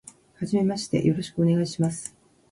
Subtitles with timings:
[0.39, 2.15] はじめまして、よろしくお願いします。